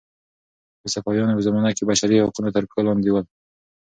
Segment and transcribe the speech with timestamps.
[0.81, 3.25] د صفویانو په زمانه کې بشري حقونه تر پښو لاندې ول.